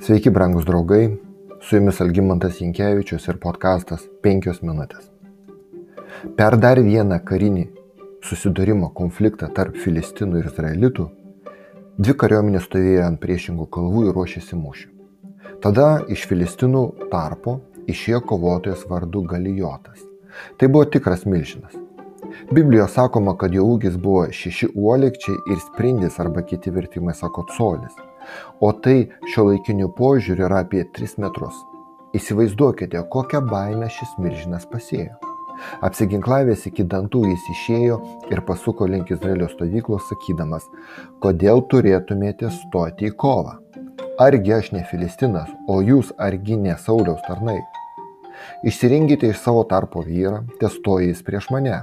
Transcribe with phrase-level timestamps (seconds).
[0.00, 1.18] Sveiki, brangus draugai,
[1.60, 5.10] su jumis Algymantas Jankievičius ir podkastas 5 minutės.
[6.38, 7.66] Per dar vieną karinį
[8.24, 11.06] susidūrimo konfliktą tarp Filistinų ir Izraelitų,
[12.00, 14.90] dvi kariuomenės stovėjo ant priešingų kalvų ir ruošėsi mūšiui.
[15.60, 20.00] Tada iš Filistinų tarpo išėjo kovotojas vardu Galijotas.
[20.56, 21.76] Tai buvo tikras milžinas.
[22.48, 27.92] Biblijoje sakoma, kad jo ūgis buvo šeši uolikčiai ir sprindis arba kiti vertimai sako colis.
[28.60, 31.56] O tai šio laikiniu požiūriu yra apie 3 metrus.
[32.16, 35.18] Įsivaizduokite, kokią baimę šis milžinas pasėjo.
[35.86, 37.98] Apsiginklavęs iki dantų jis išėjo
[38.32, 40.64] ir pasuko link Izraelio stovyklos sakydamas,
[41.22, 43.58] kodėl turėtumėte stoti į kovą.
[44.20, 47.60] Argi aš ne Filistinas, o jūs argi ne Sauliaus tarnai.
[48.64, 51.82] Išsirinkite iš savo tarpo vyrą, testoja jis prieš mane.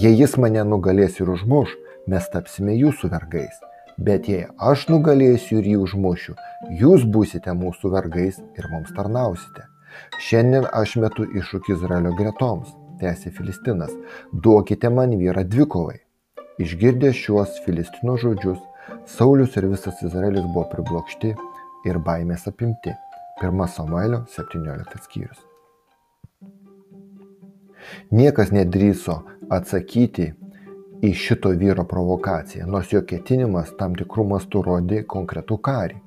[0.00, 1.74] Jei jis mane nugalės ir užmuš,
[2.08, 3.56] mes tapsime jūsų vergais.
[3.96, 6.34] Bet jei aš nugalėsiu ir jį užmušiu,
[6.80, 9.68] jūs būsite mūsų vergais ir mums tarnausite.
[10.18, 13.94] Šiandien aš metu iššūkį Izraelio gretoms, tęsė Filistinas,
[14.32, 16.00] duokite man vyrą dvikovai.
[16.58, 18.58] Išgirdę šiuos Filistino žodžius,
[19.06, 21.34] Saulis ir visas Izraelis buvo priblokšti
[21.88, 22.94] ir baimės apimti.
[23.42, 25.40] 1 Samuelio 17 skyrius.
[28.14, 29.20] Niekas nedrįso
[29.52, 30.32] atsakyti
[31.04, 36.00] į šito vyro provokaciją, nors jo ketinimas tam tikrų mastų rodė konkretų karį.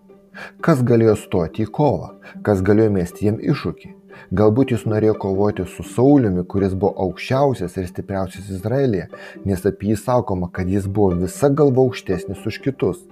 [0.62, 2.12] Kas galėjo stoti į kovą,
[2.46, 3.94] kas galėjo mesti jam iššūkį.
[4.38, 9.08] Galbūt jis norėjo kovoti su Sauliumi, kuris buvo aukščiausias ir stipriausias Izraelyje,
[9.46, 13.04] nes apie jį sakoma, kad jis buvo visa galva aukštesnis už kitus.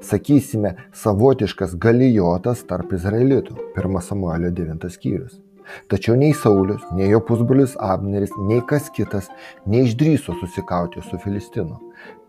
[0.00, 3.58] Sakysime, savotiškas galijotas tarp Izraelitų.
[3.74, 5.43] 1 Samuelio 9 skyrius.
[5.92, 9.30] Tačiau nei Saulis, nei jo pusbrolis Abneris, nei kas kitas
[9.70, 11.80] neišdryso susikauti su Filistinu.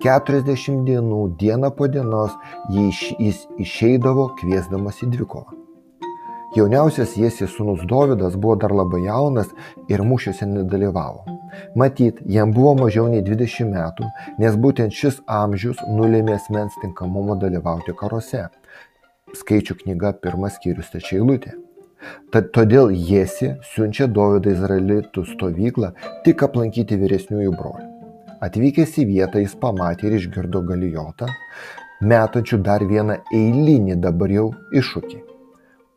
[0.05, 2.35] 40 dienų, diena po dienos
[2.71, 5.61] jis išeidavo kviesdamas į dvikovą.
[6.55, 9.49] Jauniausias Jėsis sūnus Dovydas buvo dar labai jaunas
[9.91, 11.25] ir mūšiuose nedalyvavo.
[11.75, 14.07] Matyt, jam buvo mažiau nei 20 metų,
[14.39, 18.47] nes būtent šis amžius nulėmė asmens tinkamumo dalyvauti karuose.
[19.35, 21.57] Skaičių knyga pirmas skyrius tačiai lūtė.
[22.33, 25.91] Tad todėl Jėsi siunčia Dovydą Izraelitų stovyklą
[26.25, 27.91] tik aplankyti vyresniųjų brolių.
[28.45, 31.29] Atvykęs į vietą jis pamatė ir išgirdo galijotą,
[32.03, 35.21] metančių dar vieną eilinį dabar jau iššūkį.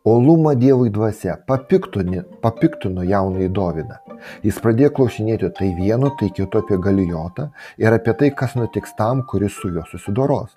[0.09, 3.99] Olumą Dievui dvasia papiktino, papiktino jaunąjį Dovydą.
[4.47, 7.49] Jis pradėjo klausinėti tai vieno, tai kito apie galijotą
[7.83, 10.55] ir apie tai, kas nutiks tam, kuris su juo susidoros.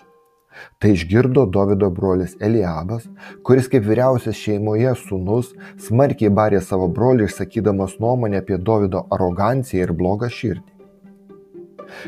[0.79, 3.07] Tai išgirdo Dovido brolis Eliabas,
[3.45, 5.53] kuris kaip vyriausias šeimoje sūnus
[5.87, 10.69] smarkiai barė savo brolį išsakydamas nuomonę apie Dovido aroganciją ir blogą širdį.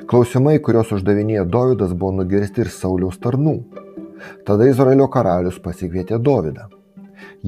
[0.10, 3.58] Klausimai, kuriuos uždavinėjo Dovydas, buvo nugirsti ir Sauliaus tarnų.
[4.48, 6.70] Tada Izraelio karalius pasikvietė Dovydą.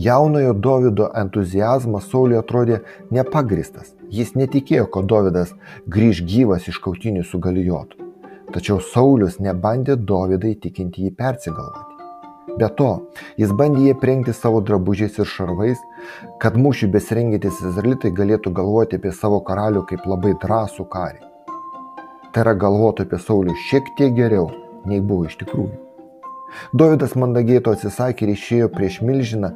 [0.08, 2.82] Jaunojo Dovido entuzijazmas Sauliui atrodė
[3.12, 3.94] nepagristas.
[4.14, 5.56] Jis netikėjo, kad Dovydas
[5.96, 8.07] grįž gyvas iš kautinių su galijotu.
[8.56, 11.98] Tačiau Saulis nebandė Dovydai tikinti jį persigalvoti.
[12.58, 12.90] Be to,
[13.38, 15.82] jis bandė jį prengti savo drabužiais ir šarvais,
[16.42, 21.22] kad mūšiui besirengintis izraelitai galėtų galvoti apie savo karalių kaip labai drąsų karį.
[22.34, 24.48] Tai yra galvoti apie Saulių šiek tiek geriau,
[24.90, 25.76] nei buvo iš tikrųjų.
[26.74, 29.52] Dovydas mandagiai to atsisakė ir išėjo prieš milžiną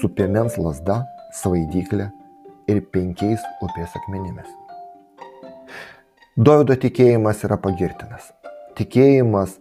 [0.00, 1.04] su piemens lasda,
[1.38, 2.10] svaidyklė
[2.72, 4.61] ir penkiais upės akmenimis.
[6.36, 8.30] Dovido tikėjimas yra pagirtinas.
[8.78, 9.58] Tikėjimas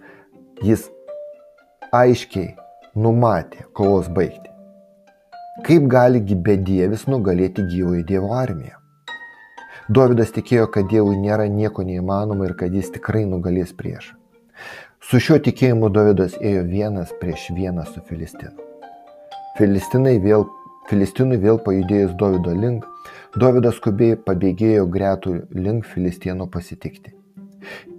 [0.64, 0.86] jis
[1.92, 2.54] aiškiai
[2.96, 4.48] numatė kovos baigti.
[5.68, 8.80] Kaip galigi bedievis nugalėti gyvoji Dievo armiją?
[9.92, 14.16] Dovydas tikėjo, kad Dievui nėra nieko neįmanoma ir kad jis tikrai nugalės priešą.
[15.04, 18.56] Su šiuo tikėjimu Dovydas ėjo vienas prieš vieną su Filistinu.
[19.60, 20.48] Filistinai vėl,
[20.90, 22.86] Filistinui vėl pajudėjus Dovydo link,
[23.38, 27.14] Dovydas skubiai pabėgėjo gretų link Filistieno pasitikti.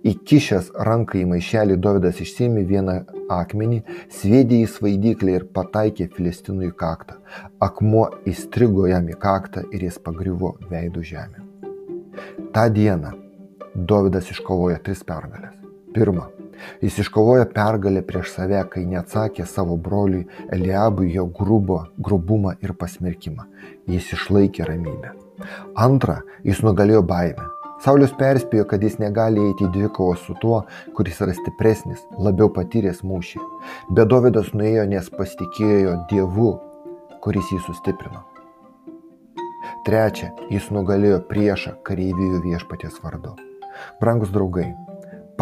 [0.03, 2.97] Įkišęs ranką į maišelį Dovydas išsėmė vieną
[3.31, 3.79] akmenį,
[4.11, 7.21] sviedė į svaidyklę ir pataikė Filistinui į kaktą.
[7.63, 11.47] Akmuo įstrigo jam į kaktą ir jis pagriuvo veidų žemę.
[12.53, 13.15] Ta diena
[13.75, 15.55] Dovydas iškovojo tris pergalės.
[15.95, 16.27] Pirma,
[16.83, 23.49] Jis iškovojo pergalę prieš save, kai neatsakė savo broliui Eliabui jo grubo, grubumą ir pasmerkimą.
[23.91, 25.17] Jis išlaikė ramybę.
[25.75, 27.49] Antra, jis nugalėjo baimę.
[27.83, 30.61] Saulis perspėjo, kad jis negali eiti į dvikovą su tuo,
[30.95, 33.41] kuris yra stipresnis, labiau patyręs mūšį.
[33.91, 36.53] Bet Dovydas nuėjo, nes pasitikėjo Dievu,
[37.25, 38.23] kuris jį sustiprino.
[39.83, 43.35] Trečia, jis nugalėjo priešą kareivijų viešpaties vardu.
[43.99, 44.69] Brangus draugai,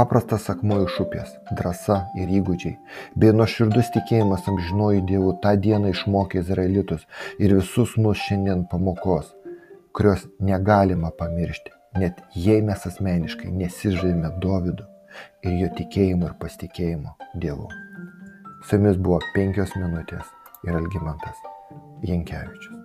[0.00, 2.78] paprastas akmuo iš upės drąsa ir įgūdžiai.
[3.20, 7.04] Bei nuoširdus tikėjimas amžinuoju dievu tą dieną išmokė izraelitus
[7.38, 9.34] ir visus mus šiandien pamokos
[9.92, 14.86] kurios negalima pamiršti net jei mes asmeniškai nesižavime dovydu
[15.44, 17.70] ir jo tikėjimu ir pasitikėjimu dievu.
[18.66, 20.30] Su jumis buvo penkios minutės
[20.68, 21.42] ir algimantas
[22.06, 22.79] jankevičius